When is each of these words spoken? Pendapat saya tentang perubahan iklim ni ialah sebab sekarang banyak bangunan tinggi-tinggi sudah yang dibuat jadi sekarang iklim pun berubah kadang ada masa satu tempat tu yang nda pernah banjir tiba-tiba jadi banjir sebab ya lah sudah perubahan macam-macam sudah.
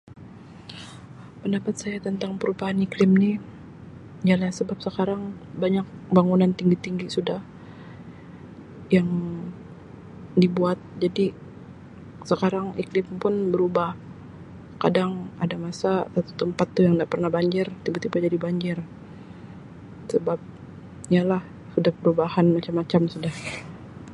Pendapat 1.45 1.75
saya 1.81 1.97
tentang 2.07 2.31
perubahan 2.41 2.81
iklim 2.85 3.11
ni 3.21 3.31
ialah 4.27 4.49
sebab 4.57 4.77
sekarang 4.85 5.21
banyak 5.63 5.85
bangunan 6.17 6.49
tinggi-tinggi 6.59 7.05
sudah 7.15 7.37
yang 8.95 9.05
dibuat 10.41 10.77
jadi 11.03 11.27
sekarang 12.29 12.67
iklim 12.81 13.07
pun 13.21 13.33
berubah 13.53 13.89
kadang 14.83 15.11
ada 15.43 15.55
masa 15.65 15.91
satu 16.17 16.31
tempat 16.41 16.67
tu 16.75 16.79
yang 16.85 16.95
nda 16.97 17.05
pernah 17.11 17.29
banjir 17.37 17.67
tiba-tiba 17.85 18.17
jadi 18.25 18.37
banjir 18.45 18.77
sebab 20.11 20.39
ya 21.15 21.21
lah 21.31 21.43
sudah 21.77 21.93
perubahan 21.99 22.45
macam-macam 22.57 23.01
sudah. 23.13 23.35